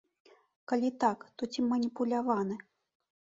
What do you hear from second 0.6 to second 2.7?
Калі так, то ці маніпуляваны?